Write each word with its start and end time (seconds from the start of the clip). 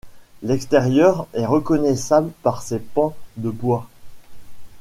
L'extérieur 0.41 1.27
est 1.35 1.45
reconnaissable 1.45 2.31
par 2.41 2.63
ses 2.63 2.79
pans 2.79 3.15
de 3.37 3.51
bois. 3.51 3.87